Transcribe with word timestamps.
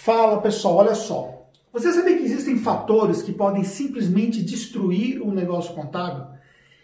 Fala 0.00 0.40
pessoal, 0.40 0.76
olha 0.76 0.94
só. 0.94 1.50
Você 1.72 1.92
sabia 1.92 2.16
que 2.16 2.22
existem 2.22 2.56
fatores 2.56 3.20
que 3.20 3.32
podem 3.32 3.64
simplesmente 3.64 4.40
destruir 4.40 5.20
o 5.20 5.32
negócio 5.32 5.74
contábil? 5.74 6.24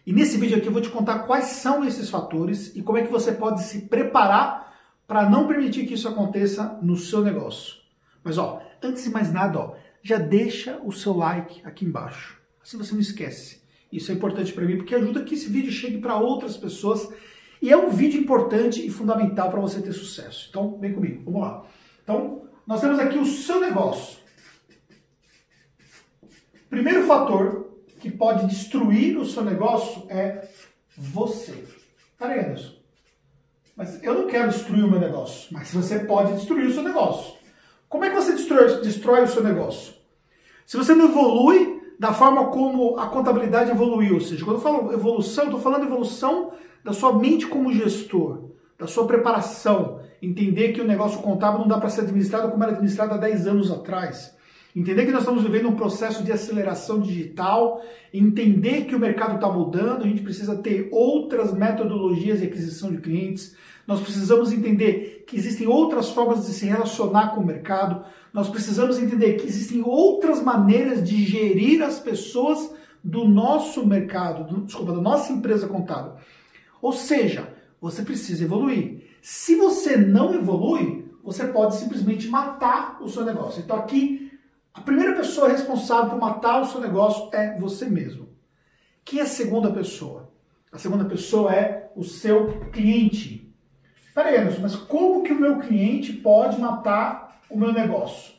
E 0.04 0.12
nesse 0.12 0.36
vídeo 0.36 0.58
aqui 0.58 0.66
eu 0.66 0.72
vou 0.72 0.82
te 0.82 0.90
contar 0.90 1.20
quais 1.20 1.44
são 1.44 1.84
esses 1.84 2.10
fatores 2.10 2.74
e 2.74 2.82
como 2.82 2.98
é 2.98 3.02
que 3.02 3.12
você 3.12 3.30
pode 3.30 3.62
se 3.62 3.82
preparar 3.82 4.76
para 5.06 5.30
não 5.30 5.46
permitir 5.46 5.86
que 5.86 5.94
isso 5.94 6.08
aconteça 6.08 6.76
no 6.82 6.96
seu 6.96 7.22
negócio. 7.22 7.76
Mas 8.22 8.36
ó, 8.36 8.60
antes 8.82 9.04
de 9.04 9.10
mais 9.10 9.32
nada, 9.32 9.60
ó, 9.60 9.74
já 10.02 10.18
deixa 10.18 10.80
o 10.84 10.90
seu 10.90 11.16
like 11.16 11.62
aqui 11.64 11.84
embaixo. 11.84 12.38
Assim 12.62 12.76
você 12.76 12.92
não 12.92 13.00
esquece. 13.00 13.62
Isso 13.92 14.10
é 14.10 14.14
importante 14.14 14.52
para 14.52 14.64
mim 14.64 14.76
porque 14.76 14.94
ajuda 14.94 15.22
que 15.22 15.34
esse 15.34 15.48
vídeo 15.48 15.70
chegue 15.70 15.98
para 15.98 16.16
outras 16.16 16.56
pessoas 16.56 17.08
e 17.62 17.70
é 17.70 17.76
um 17.76 17.90
vídeo 17.90 18.20
importante 18.20 18.84
e 18.84 18.90
fundamental 18.90 19.50
para 19.50 19.60
você 19.60 19.80
ter 19.80 19.92
sucesso. 19.92 20.48
Então, 20.50 20.76
vem 20.80 20.92
comigo, 20.92 21.22
vamos 21.24 21.40
lá. 21.40 21.64
Então, 22.02 22.44
nós 22.66 22.80
temos 22.80 22.98
aqui 22.98 23.18
o 23.18 23.26
seu 23.26 23.60
negócio. 23.60 24.18
Primeiro 26.68 27.06
fator 27.06 27.72
que 28.00 28.10
pode 28.10 28.46
destruir 28.46 29.16
o 29.18 29.24
seu 29.24 29.44
negócio 29.44 30.06
é 30.08 30.48
você. 30.96 31.64
Peraí. 32.18 32.54
Mas 33.76 34.02
eu 34.02 34.14
não 34.14 34.26
quero 34.26 34.50
destruir 34.50 34.84
o 34.84 34.90
meu 34.90 35.00
negócio. 35.00 35.52
Mas 35.52 35.72
você 35.72 36.00
pode 36.00 36.32
destruir 36.34 36.66
o 36.66 36.72
seu 36.72 36.82
negócio. 36.82 37.34
Como 37.88 38.04
é 38.04 38.10
que 38.10 38.16
você 38.16 38.32
destrói, 38.32 38.80
destrói 38.80 39.22
o 39.22 39.28
seu 39.28 39.42
negócio? 39.42 39.94
Se 40.66 40.76
você 40.76 40.94
não 40.94 41.06
evolui 41.06 41.82
da 41.98 42.12
forma 42.12 42.48
como 42.48 42.98
a 42.98 43.06
contabilidade 43.06 43.70
evoluiu, 43.70 44.14
ou 44.14 44.20
seja, 44.20 44.44
quando 44.44 44.56
eu 44.56 44.62
falo 44.62 44.92
evolução, 44.92 45.44
estou 45.44 45.60
falando 45.60 45.84
evolução 45.84 46.52
da 46.82 46.92
sua 46.92 47.12
mente 47.12 47.46
como 47.46 47.72
gestor, 47.72 48.43
da 48.84 48.88
sua 48.88 49.06
preparação, 49.06 50.00
entender 50.20 50.72
que 50.72 50.80
o 50.80 50.86
negócio 50.86 51.20
contábil 51.20 51.60
não 51.60 51.68
dá 51.68 51.78
para 51.78 51.88
ser 51.88 52.02
administrado 52.02 52.50
como 52.50 52.62
era 52.62 52.72
administrado 52.72 53.14
há 53.14 53.16
10 53.16 53.46
anos 53.46 53.70
atrás. 53.70 54.34
Entender 54.76 55.06
que 55.06 55.12
nós 55.12 55.22
estamos 55.22 55.42
vivendo 55.42 55.68
um 55.68 55.76
processo 55.76 56.22
de 56.22 56.32
aceleração 56.32 57.00
digital, 57.00 57.80
entender 58.12 58.84
que 58.84 58.94
o 58.94 58.98
mercado 58.98 59.36
está 59.36 59.48
mudando, 59.48 60.02
a 60.02 60.08
gente 60.08 60.22
precisa 60.22 60.56
ter 60.56 60.88
outras 60.92 61.54
metodologias 61.54 62.40
de 62.40 62.46
aquisição 62.46 62.90
de 62.90 62.98
clientes, 62.98 63.56
nós 63.86 64.00
precisamos 64.00 64.52
entender 64.52 65.24
que 65.26 65.36
existem 65.36 65.66
outras 65.66 66.10
formas 66.10 66.46
de 66.46 66.52
se 66.52 66.66
relacionar 66.66 67.34
com 67.34 67.40
o 67.40 67.46
mercado, 67.46 68.04
nós 68.32 68.48
precisamos 68.48 68.98
entender 68.98 69.34
que 69.34 69.46
existem 69.46 69.82
outras 69.84 70.42
maneiras 70.42 71.06
de 71.08 71.24
gerir 71.24 71.82
as 71.82 72.00
pessoas 72.00 72.74
do 73.02 73.24
nosso 73.24 73.86
mercado, 73.86 74.44
do, 74.44 74.62
desculpa, 74.62 74.92
da 74.92 75.00
nossa 75.00 75.32
empresa 75.32 75.68
contábil. 75.68 76.12
Ou 76.82 76.92
seja, 76.92 77.48
você 77.80 78.02
precisa 78.02 78.44
evoluir. 78.44 79.18
Se 79.22 79.56
você 79.56 79.96
não 79.96 80.34
evolui, 80.34 81.10
você 81.22 81.46
pode 81.46 81.76
simplesmente 81.76 82.28
matar 82.28 83.02
o 83.02 83.08
seu 83.08 83.24
negócio. 83.24 83.62
Então 83.62 83.78
aqui, 83.78 84.32
a 84.72 84.80
primeira 84.80 85.14
pessoa 85.14 85.48
responsável 85.48 86.10
por 86.10 86.18
matar 86.18 86.60
o 86.60 86.66
seu 86.66 86.80
negócio 86.80 87.30
é 87.32 87.58
você 87.58 87.86
mesmo. 87.86 88.28
Quem 89.04 89.20
é 89.20 89.22
a 89.22 89.26
segunda 89.26 89.70
pessoa? 89.70 90.32
A 90.72 90.78
segunda 90.78 91.04
pessoa 91.04 91.54
é 91.54 91.90
o 91.94 92.02
seu 92.02 92.68
cliente. 92.70 93.54
Peraí, 94.14 94.36
Anderson, 94.36 94.62
mas 94.62 94.76
como 94.76 95.22
que 95.22 95.32
o 95.32 95.40
meu 95.40 95.58
cliente 95.58 96.12
pode 96.12 96.60
matar 96.60 97.40
o 97.50 97.56
meu 97.56 97.72
negócio? 97.72 98.34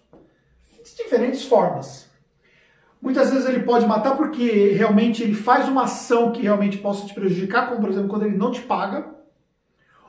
De 0.84 1.04
diferentes 1.04 1.44
formas. 1.46 2.10
Muitas 3.02 3.32
vezes 3.32 3.48
ele 3.48 3.64
pode 3.64 3.86
matar 3.86 4.18
porque 4.18 4.72
realmente 4.72 5.22
ele 5.22 5.34
faz 5.34 5.68
uma 5.68 5.84
ação 5.84 6.32
que 6.32 6.42
realmente 6.42 6.78
possa 6.78 7.06
te 7.06 7.14
prejudicar, 7.14 7.70
como 7.70 7.82
por 7.82 7.90
exemplo 7.90 8.10
quando 8.10 8.26
ele 8.26 8.38
não 8.38 8.52
te 8.52 8.62
paga. 8.62 9.14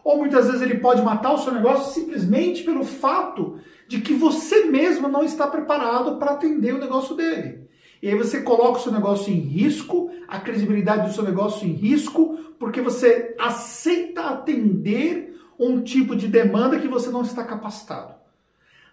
Ou 0.06 0.18
muitas 0.18 0.46
vezes 0.46 0.62
ele 0.62 0.76
pode 0.76 1.02
matar 1.02 1.32
o 1.32 1.38
seu 1.38 1.52
negócio 1.52 1.92
simplesmente 1.92 2.62
pelo 2.62 2.84
fato 2.84 3.58
de 3.88 4.00
que 4.00 4.14
você 4.14 4.66
mesmo 4.66 5.08
não 5.08 5.24
está 5.24 5.48
preparado 5.48 6.16
para 6.16 6.30
atender 6.30 6.72
o 6.72 6.78
negócio 6.78 7.16
dele. 7.16 7.66
E 8.00 8.08
aí 8.08 8.14
você 8.14 8.40
coloca 8.40 8.78
o 8.78 8.82
seu 8.82 8.92
negócio 8.92 9.32
em 9.32 9.40
risco, 9.40 10.08
a 10.28 10.38
credibilidade 10.38 11.08
do 11.08 11.12
seu 11.12 11.24
negócio 11.24 11.66
em 11.66 11.72
risco, 11.72 12.38
porque 12.56 12.80
você 12.80 13.34
aceita 13.36 14.26
atender 14.26 15.36
um 15.58 15.82
tipo 15.82 16.14
de 16.14 16.28
demanda 16.28 16.78
que 16.78 16.86
você 16.86 17.10
não 17.10 17.22
está 17.22 17.42
capacitado. 17.42 18.14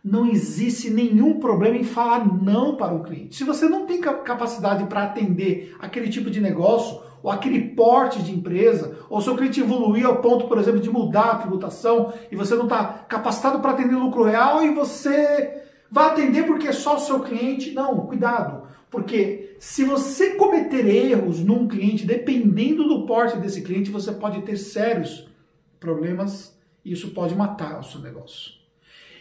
Não 0.03 0.25
existe 0.25 0.89
nenhum 0.89 1.39
problema 1.39 1.77
em 1.77 1.83
falar 1.83 2.25
não 2.25 2.75
para 2.75 2.91
um 2.91 3.03
cliente. 3.03 3.35
Se 3.35 3.43
você 3.43 3.69
não 3.69 3.85
tem 3.85 4.01
capacidade 4.01 4.85
para 4.85 5.03
atender 5.03 5.75
aquele 5.79 6.09
tipo 6.09 6.31
de 6.31 6.41
negócio, 6.41 7.03
ou 7.23 7.31
aquele 7.31 7.69
porte 7.69 8.21
de 8.21 8.33
empresa, 8.33 8.97
ou 9.09 9.21
seu 9.21 9.35
cliente 9.37 9.61
evoluir 9.61 10.05
ao 10.05 10.17
ponto, 10.17 10.45
por 10.45 10.57
exemplo, 10.57 10.81
de 10.81 10.89
mudar 10.89 11.31
a 11.31 11.35
tributação 11.35 12.13
e 12.29 12.35
você 12.35 12.53
não 12.53 12.65
está 12.65 13.05
capacitado 13.07 13.59
para 13.59 13.71
atender 13.71 13.95
lucro 13.95 14.23
real 14.23 14.63
e 14.63 14.73
você 14.73 15.61
vai 15.89 16.09
atender 16.09 16.45
porque 16.45 16.67
é 16.67 16.73
só 16.73 16.97
o 16.97 16.99
seu 16.99 17.21
cliente. 17.21 17.71
Não, 17.71 18.05
cuidado. 18.05 18.67
Porque 18.91 19.55
se 19.57 19.85
você 19.85 20.31
cometer 20.31 20.85
erros 20.85 21.39
num 21.39 21.67
cliente, 21.67 22.05
dependendo 22.05 22.87
do 22.87 23.05
porte 23.05 23.37
desse 23.37 23.61
cliente, 23.61 23.89
você 23.89 24.11
pode 24.11 24.41
ter 24.41 24.57
sérios 24.57 25.27
problemas 25.79 26.55
e 26.83 26.91
isso 26.91 27.11
pode 27.11 27.33
matar 27.33 27.79
o 27.79 27.83
seu 27.83 28.01
negócio. 28.01 28.51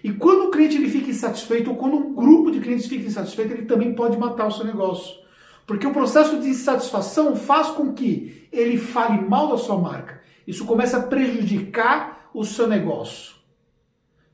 E 0.03 0.13
quando 0.13 0.49
o 0.49 0.51
cliente 0.51 0.77
ele 0.77 0.91
fica 0.91 1.11
insatisfeito, 1.11 1.71
ou 1.71 1.77
quando 1.77 1.97
um 1.97 2.13
grupo 2.13 2.51
de 2.51 2.59
clientes 2.59 2.87
fica 2.87 3.07
insatisfeito, 3.07 3.53
ele 3.53 3.67
também 3.67 3.95
pode 3.95 4.19
matar 4.19 4.49
o 4.49 4.51
seu 4.51 4.65
negócio. 4.65 5.22
Porque 5.67 5.87
o 5.87 5.93
processo 5.93 6.39
de 6.41 6.49
insatisfação 6.49 7.37
faz 7.37 7.69
com 7.69 7.93
que 7.93 8.49
ele 8.53 8.77
fale 8.77 9.21
mal 9.27 9.49
da 9.49 9.57
sua 9.57 9.79
marca. 9.79 10.21
Isso 10.47 10.65
começa 10.65 10.99
a 10.99 11.03
prejudicar 11.03 12.31
o 12.35 12.45
seu 12.45 12.67
negócio. 12.67 13.37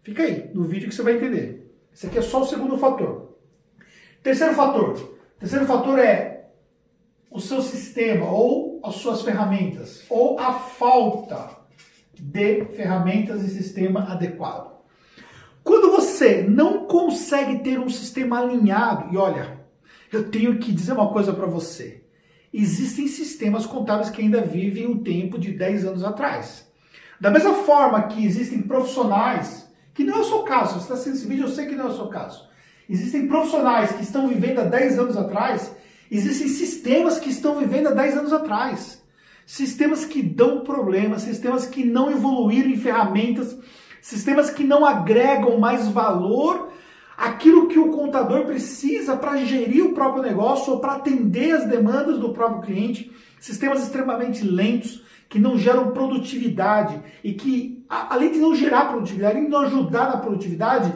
Fica 0.02 0.22
aí 0.22 0.50
no 0.54 0.64
vídeo 0.64 0.88
que 0.88 0.94
você 0.94 1.02
vai 1.02 1.16
entender. 1.16 1.70
Esse 1.92 2.06
aqui 2.06 2.18
é 2.18 2.22
só 2.22 2.42
o 2.42 2.46
segundo 2.46 2.78
fator. 2.78 3.36
Terceiro 4.22 4.54
fator. 4.54 5.16
Terceiro 5.38 5.66
fator 5.66 5.98
é 5.98 6.50
o 7.30 7.40
seu 7.40 7.60
sistema 7.60 8.30
ou 8.30 8.80
as 8.82 8.96
suas 8.96 9.22
ferramentas 9.22 10.04
ou 10.08 10.38
a 10.38 10.52
falta 10.54 11.58
de 12.14 12.64
ferramentas 12.76 13.42
e 13.42 13.48
sistema 13.48 14.10
adequado. 14.10 14.78
Quando 15.62 15.90
você 15.90 16.42
não 16.42 16.86
consegue 16.86 17.58
ter 17.58 17.78
um 17.78 17.90
sistema 17.90 18.40
alinhado, 18.40 19.12
e 19.12 19.16
olha, 19.16 19.60
eu 20.12 20.30
tenho 20.30 20.58
que 20.58 20.72
dizer 20.72 20.92
uma 20.92 21.10
coisa 21.10 21.32
para 21.32 21.46
você. 21.46 22.02
Existem 22.52 23.06
sistemas 23.08 23.66
contábeis 23.66 24.10
que 24.10 24.22
ainda 24.22 24.40
vivem 24.40 24.86
o 24.86 24.98
tempo 24.98 25.38
de 25.38 25.52
10 25.52 25.84
anos 25.84 26.04
atrás. 26.04 26.66
Da 27.20 27.30
mesma 27.30 27.54
forma 27.54 28.04
que 28.04 28.24
existem 28.24 28.62
profissionais, 28.62 29.68
que 29.92 30.04
não 30.04 30.18
é 30.18 30.20
o 30.20 30.24
seu 30.24 30.42
caso, 30.44 30.74
você 30.74 30.80
está 30.80 30.94
assistindo 30.94 31.16
esse 31.16 31.26
vídeo, 31.26 31.44
eu 31.44 31.48
sei 31.48 31.66
que 31.66 31.74
não 31.74 31.86
é 31.86 31.88
o 31.88 31.96
seu 31.96 32.06
caso. 32.06 32.48
Existem 32.88 33.26
profissionais 33.26 33.92
que 33.92 34.02
estão 34.02 34.28
vivendo 34.28 34.60
há 34.60 34.64
10 34.64 34.98
anos 34.98 35.16
atrás, 35.16 35.74
existem 36.10 36.48
sistemas 36.48 37.18
que 37.18 37.28
estão 37.28 37.58
vivendo 37.58 37.88
há 37.88 37.90
10 37.90 38.18
anos 38.18 38.32
atrás. 38.32 39.02
Sistemas 39.44 40.04
que 40.04 40.22
dão 40.22 40.60
problemas, 40.60 41.22
sistemas 41.22 41.66
que 41.66 41.84
não 41.84 42.10
evoluíram 42.10 42.70
em 42.70 42.76
ferramentas, 42.76 43.58
sistemas 44.00 44.50
que 44.50 44.62
não 44.62 44.84
agregam 44.84 45.58
mais 45.58 45.88
valor 45.88 46.70
aquilo 47.18 47.66
que 47.66 47.80
o 47.80 47.88
contador 47.88 48.46
precisa 48.46 49.16
para 49.16 49.44
gerir 49.44 49.84
o 49.84 49.92
próprio 49.92 50.22
negócio 50.22 50.72
ou 50.72 50.78
para 50.78 50.92
atender 50.92 51.50
as 51.50 51.66
demandas 51.66 52.16
do 52.20 52.32
próprio 52.32 52.62
cliente, 52.62 53.10
sistemas 53.40 53.82
extremamente 53.82 54.44
lentos 54.44 55.02
que 55.28 55.40
não 55.40 55.58
geram 55.58 55.90
produtividade 55.90 57.02
e 57.24 57.32
que, 57.32 57.84
além 57.88 58.30
de 58.30 58.38
não 58.38 58.54
gerar 58.54 58.84
produtividade, 58.84 59.32
além 59.32 59.46
de 59.46 59.50
não 59.50 59.62
ajudar 59.62 60.10
na 60.10 60.18
produtividade, 60.18 60.94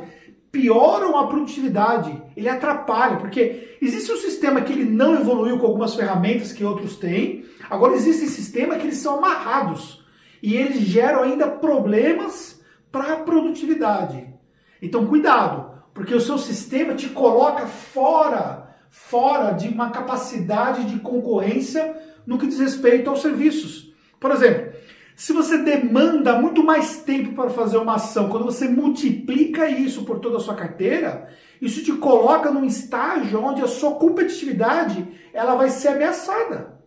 pioram 0.53 1.19
a 1.19 1.27
produtividade, 1.27 2.23
ele 2.37 2.49
atrapalha, 2.49 3.17
porque 3.17 3.77
existe 3.83 4.13
um 4.13 4.17
sistema 4.17 4.61
que 4.61 4.73
ele 4.73 4.85
não 4.85 5.15
evoluiu 5.15 5.59
com 5.59 5.67
algumas 5.67 5.97
ferramentas 5.97 6.53
que 6.53 6.65
outros 6.65 6.97
têm, 6.97 7.45
agora 7.69 7.95
existe 7.95 8.29
sistema 8.29 8.77
que 8.77 8.87
eles 8.87 8.99
são 8.99 9.19
amarrados 9.19 10.05
e 10.41 10.55
eles 10.55 10.83
geram 10.83 11.25
ainda 11.25 11.49
problemas 11.49 12.63
para 12.93 13.15
a 13.15 13.17
produtividade. 13.17 14.33
Então, 14.81 15.07
cuidado, 15.07 15.73
porque 15.95 16.15
o 16.15 16.21
seu 16.21 16.39
sistema 16.39 16.95
te 16.95 17.09
coloca 17.09 17.67
fora, 17.67 18.75
fora 18.91 19.53
de 19.53 19.69
uma 19.69 19.91
capacidade 19.91 20.85
de 20.85 21.01
concorrência 21.01 21.97
no 22.27 22.39
que 22.39 22.47
diz 22.47 22.59
respeito 22.59 23.11
aos 23.11 23.21
serviços. 23.21 23.93
Por 24.19 24.31
exemplo, 24.31 24.73
se 25.15 25.33
você 25.33 25.59
demanda 25.59 26.41
muito 26.41 26.65
mais 26.65 27.03
tempo 27.03 27.35
para 27.35 27.51
fazer 27.51 27.77
uma 27.77 27.97
ação, 27.97 28.29
quando 28.29 28.45
você 28.45 28.69
multiplica 28.69 29.69
isso 29.69 30.05
por 30.05 30.19
toda 30.19 30.39
a 30.39 30.41
sua 30.41 30.55
carteira, 30.55 31.29
isso 31.61 31.85
te 31.85 31.93
coloca 31.93 32.51
num 32.51 32.65
estágio 32.65 33.43
onde 33.43 33.63
a 33.63 33.67
sua 33.67 33.97
competitividade 33.97 35.07
ela 35.33 35.55
vai 35.55 35.69
ser 35.69 35.89
ameaçada. 35.89 36.81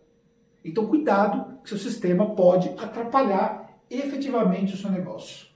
Então, 0.64 0.86
cuidado, 0.86 1.60
que 1.62 1.68
seu 1.68 1.78
sistema 1.78 2.34
pode 2.34 2.68
atrapalhar 2.70 3.78
efetivamente 3.88 4.74
o 4.74 4.76
seu 4.76 4.90
negócio. 4.90 5.46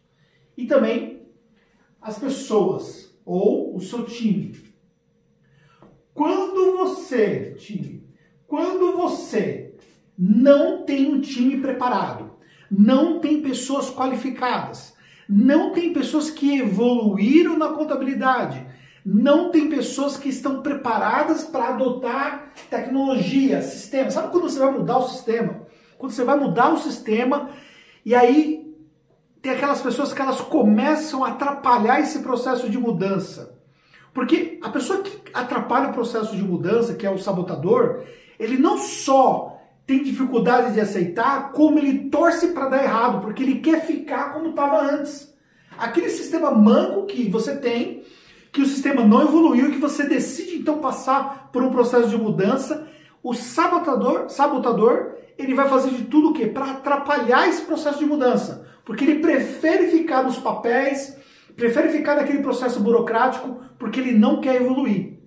E 0.56 0.66
também 0.66 1.26
as 2.00 2.18
pessoas 2.18 3.09
ou 3.32 3.76
o 3.76 3.80
seu 3.80 4.04
time. 4.04 4.56
Quando 6.12 6.78
você, 6.78 7.54
time, 7.56 8.04
quando 8.44 8.96
você 8.96 9.76
não 10.18 10.84
tem 10.84 11.14
um 11.14 11.20
time 11.20 11.58
preparado, 11.58 12.32
não 12.68 13.20
tem 13.20 13.40
pessoas 13.40 13.88
qualificadas, 13.88 14.98
Não 15.32 15.70
tem 15.70 15.92
pessoas 15.92 16.28
que 16.28 16.58
evoluíram 16.58 17.56
na 17.56 17.68
contabilidade. 17.68 18.66
Não 19.06 19.52
tem 19.52 19.68
pessoas 19.68 20.16
que 20.16 20.28
estão 20.28 20.60
preparadas 20.60 21.44
para 21.44 21.68
adotar 21.68 22.52
tecnologia, 22.68 23.62
sistema. 23.62 24.10
Sabe 24.10 24.32
quando 24.32 24.50
você 24.50 24.58
vai 24.58 24.72
mudar 24.72 24.98
o 24.98 25.08
sistema? 25.08 25.68
Quando 25.96 26.10
você 26.10 26.24
vai 26.24 26.36
mudar 26.36 26.72
o 26.72 26.78
sistema 26.78 27.50
e 28.04 28.12
aí 28.12 28.69
tem 29.42 29.52
aquelas 29.52 29.80
pessoas 29.80 30.12
que 30.12 30.20
elas 30.20 30.40
começam 30.40 31.24
a 31.24 31.28
atrapalhar 31.28 32.00
esse 32.00 32.20
processo 32.20 32.68
de 32.68 32.78
mudança. 32.78 33.58
Porque 34.12 34.58
a 34.62 34.68
pessoa 34.68 35.02
que 35.02 35.20
atrapalha 35.32 35.90
o 35.90 35.92
processo 35.92 36.36
de 36.36 36.42
mudança, 36.42 36.94
que 36.94 37.06
é 37.06 37.10
o 37.10 37.18
sabotador, 37.18 38.02
ele 38.38 38.58
não 38.58 38.76
só 38.76 39.58
tem 39.86 40.02
dificuldade 40.02 40.74
de 40.74 40.80
aceitar, 40.80 41.52
como 41.52 41.78
ele 41.78 42.10
torce 42.10 42.48
para 42.48 42.68
dar 42.68 42.84
errado, 42.84 43.20
porque 43.20 43.42
ele 43.42 43.60
quer 43.60 43.84
ficar 43.84 44.32
como 44.32 44.50
estava 44.50 44.82
antes. 44.82 45.34
Aquele 45.76 46.10
sistema 46.10 46.50
manco 46.50 47.06
que 47.06 47.28
você 47.28 47.56
tem, 47.56 48.04
que 48.52 48.60
o 48.60 48.66
sistema 48.66 49.04
não 49.04 49.22
evoluiu 49.22 49.70
que 49.70 49.78
você 49.78 50.04
decide 50.04 50.56
então 50.56 50.78
passar 50.78 51.50
por 51.52 51.62
um 51.62 51.70
processo 51.70 52.08
de 52.08 52.16
mudança, 52.16 52.86
o 53.22 53.34
sabotador, 53.34 54.28
sabotador, 54.28 55.14
ele 55.38 55.54
vai 55.54 55.68
fazer 55.68 55.90
de 55.90 56.04
tudo 56.04 56.30
o 56.30 56.32
quê? 56.32 56.46
Para 56.46 56.72
atrapalhar 56.72 57.48
esse 57.48 57.62
processo 57.62 57.98
de 57.98 58.06
mudança, 58.06 58.66
porque 58.84 59.04
ele 59.04 59.20
prefere 59.20 59.88
ficar 59.88 60.22
nos 60.22 60.38
papéis, 60.38 61.16
prefere 61.56 61.88
ficar 61.90 62.16
naquele 62.16 62.42
processo 62.42 62.80
burocrático, 62.80 63.60
porque 63.78 64.00
ele 64.00 64.12
não 64.12 64.40
quer 64.40 64.56
evoluir. 64.56 65.18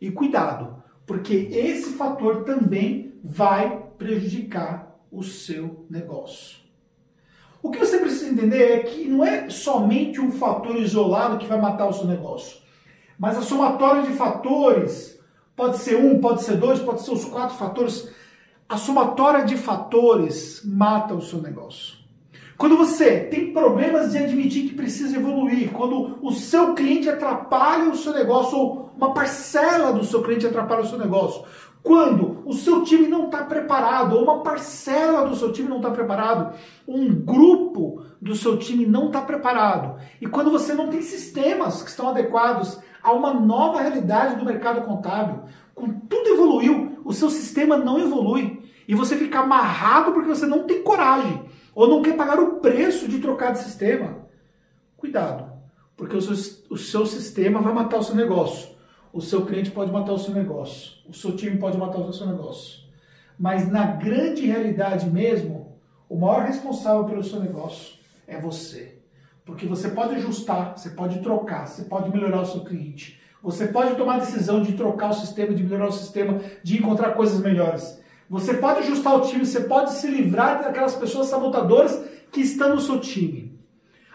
E 0.00 0.10
cuidado, 0.10 0.82
porque 1.06 1.48
esse 1.52 1.92
fator 1.92 2.44
também 2.44 3.14
vai 3.22 3.84
prejudicar 3.98 4.98
o 5.10 5.22
seu 5.22 5.86
negócio. 5.90 6.60
O 7.62 7.70
que 7.70 7.78
você 7.78 7.98
precisa 7.98 8.30
entender 8.30 8.72
é 8.72 8.78
que 8.78 9.06
não 9.06 9.24
é 9.24 9.50
somente 9.50 10.20
um 10.20 10.32
fator 10.32 10.76
isolado 10.76 11.36
que 11.36 11.46
vai 11.46 11.60
matar 11.60 11.86
o 11.86 11.92
seu 11.92 12.06
negócio, 12.06 12.58
mas 13.18 13.36
a 13.36 13.42
somatória 13.42 14.02
de 14.02 14.14
fatores 14.14 15.20
pode 15.54 15.76
ser 15.76 15.96
um, 15.96 16.18
pode 16.20 16.42
ser 16.42 16.56
dois, 16.56 16.78
pode 16.78 17.02
ser 17.02 17.12
os 17.12 17.26
quatro 17.26 17.56
fatores. 17.56 18.10
A 18.66 18.78
somatória 18.78 19.44
de 19.44 19.58
fatores 19.58 20.62
mata 20.64 21.12
o 21.12 21.20
seu 21.20 21.42
negócio. 21.42 21.99
Quando 22.60 22.76
você 22.76 23.20
tem 23.20 23.54
problemas 23.54 24.12
de 24.12 24.18
admitir 24.18 24.68
que 24.68 24.74
precisa 24.74 25.16
evoluir, 25.16 25.70
quando 25.70 26.18
o 26.20 26.30
seu 26.30 26.74
cliente 26.74 27.08
atrapalha 27.08 27.88
o 27.88 27.96
seu 27.96 28.12
negócio, 28.12 28.58
ou 28.58 28.90
uma 28.98 29.14
parcela 29.14 29.94
do 29.94 30.04
seu 30.04 30.20
cliente 30.22 30.46
atrapalha 30.46 30.82
o 30.82 30.86
seu 30.86 30.98
negócio, 30.98 31.42
quando 31.82 32.42
o 32.44 32.52
seu 32.52 32.84
time 32.84 33.08
não 33.08 33.24
está 33.24 33.38
preparado, 33.44 34.14
ou 34.14 34.24
uma 34.24 34.42
parcela 34.42 35.26
do 35.26 35.34
seu 35.36 35.50
time 35.52 35.70
não 35.70 35.78
está 35.78 35.90
preparado, 35.90 36.54
um 36.86 37.08
grupo 37.08 38.02
do 38.20 38.34
seu 38.34 38.58
time 38.58 38.84
não 38.84 39.06
está 39.06 39.22
preparado, 39.22 39.98
e 40.20 40.26
quando 40.26 40.50
você 40.50 40.74
não 40.74 40.88
tem 40.88 41.00
sistemas 41.00 41.82
que 41.82 41.88
estão 41.88 42.10
adequados 42.10 42.78
a 43.02 43.10
uma 43.10 43.32
nova 43.32 43.80
realidade 43.80 44.36
do 44.36 44.44
mercado 44.44 44.82
contábil, 44.82 45.44
quando 45.74 45.98
tudo 46.10 46.28
evoluiu, 46.28 46.98
o 47.06 47.12
seu 47.14 47.30
sistema 47.30 47.78
não 47.78 47.98
evolui, 47.98 48.62
e 48.86 48.94
você 48.94 49.16
fica 49.16 49.40
amarrado 49.40 50.12
porque 50.12 50.28
você 50.28 50.44
não 50.44 50.64
tem 50.64 50.82
coragem, 50.82 51.48
ou 51.80 51.88
não 51.88 52.02
quer 52.02 52.16
pagar 52.16 52.38
o 52.38 52.56
preço 52.56 53.08
de 53.08 53.18
trocar 53.18 53.52
de 53.52 53.58
sistema, 53.60 54.26
cuidado, 54.96 55.50
porque 55.96 56.16
o 56.16 56.20
seu, 56.20 56.66
o 56.70 56.76
seu 56.76 57.06
sistema 57.06 57.60
vai 57.60 57.72
matar 57.72 57.98
o 57.98 58.02
seu 58.02 58.14
negócio 58.14 58.70
o 59.12 59.20
seu 59.20 59.44
cliente 59.44 59.70
pode 59.70 59.90
matar 59.90 60.12
o 60.12 60.18
seu 60.18 60.32
negócio, 60.32 60.92
o 61.08 61.12
seu 61.12 61.36
time 61.36 61.56
pode 61.56 61.76
matar 61.76 61.98
o 61.98 62.12
seu 62.12 62.26
negócio. 62.26 62.80
Mas 63.38 63.68
na 63.68 63.84
grande 63.84 64.46
realidade 64.46 65.10
mesmo, 65.10 65.78
o 66.08 66.16
maior 66.16 66.44
responsável 66.44 67.04
pelo 67.04 67.24
seu 67.24 67.40
negócio 67.40 67.94
é 68.26 68.38
você. 68.38 68.98
Porque 69.44 69.66
você 69.66 69.88
pode 69.88 70.14
ajustar, 70.14 70.76
você 70.76 70.90
pode 70.90 71.20
trocar, 71.20 71.66
você 71.66 71.84
pode 71.84 72.10
melhorar 72.10 72.42
o 72.42 72.46
seu 72.46 72.60
cliente. 72.60 73.20
Você 73.42 73.66
pode 73.68 73.96
tomar 73.96 74.16
a 74.16 74.18
decisão 74.20 74.62
de 74.62 74.74
trocar 74.74 75.10
o 75.10 75.14
sistema, 75.14 75.54
de 75.54 75.62
melhorar 75.62 75.88
o 75.88 75.92
sistema, 75.92 76.40
de 76.62 76.78
encontrar 76.78 77.12
coisas 77.12 77.40
melhores. 77.40 77.98
Você 78.30 78.54
pode 78.54 78.78
ajustar 78.78 79.16
o 79.16 79.22
time, 79.22 79.44
você 79.44 79.58
pode 79.58 79.92
se 79.94 80.06
livrar 80.06 80.62
daquelas 80.62 80.94
pessoas 80.94 81.26
sabotadoras 81.26 82.00
que 82.30 82.40
estão 82.40 82.76
no 82.76 82.80
seu 82.80 83.00
time. 83.00 83.58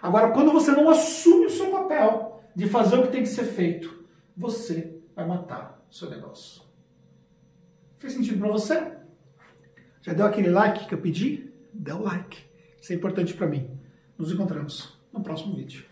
Agora, 0.02 0.32
quando 0.32 0.54
você 0.54 0.72
não 0.72 0.90
assume 0.90 1.48
o 1.48 1.50
seu 1.50 1.70
papel 1.70 2.42
de 2.56 2.70
fazer 2.70 2.98
o 2.98 3.04
que 3.04 3.12
tem 3.12 3.24
que 3.24 3.30
ser 3.30 3.44
feito, 3.44 4.06
você 4.36 5.02
vai 5.14 5.28
matar 5.28 5.86
o 5.92 5.94
seu 5.94 6.10
negócio. 6.10 6.62
Fez 7.98 8.14
sentido 8.14 8.40
para 8.40 8.52
você? 8.54 8.94
Já 10.02 10.14
deu 10.14 10.26
aquele 10.26 10.50
like 10.50 10.88
que 10.88 10.94
eu 10.94 11.02
pedi? 11.02 11.52
Dê 11.74 11.92
o 11.92 12.02
like. 12.02 12.42
Isso 12.82 12.94
é 12.94 12.96
importante 12.96 13.34
para 13.34 13.48
mim. 13.48 13.70
Nos 14.18 14.32
encontramos 14.32 14.98
no 15.12 15.22
próximo 15.22 15.58
vídeo. 15.58 15.84